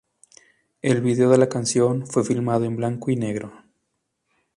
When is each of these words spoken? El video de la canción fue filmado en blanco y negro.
El 0.81 0.99
video 1.01 1.29
de 1.29 1.37
la 1.37 1.47
canción 1.47 2.07
fue 2.07 2.23
filmado 2.25 2.65
en 2.65 2.75
blanco 2.75 3.11
y 3.11 3.15
negro. 3.17 3.53